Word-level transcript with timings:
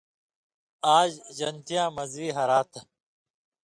آج 0.97 1.11
جنتیان 1.37 1.89
مزی 1.95 2.27
ہرا 2.35 2.59
تھہ 2.71 2.79